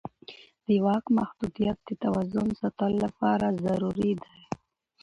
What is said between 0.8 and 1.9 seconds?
واک محدودیت د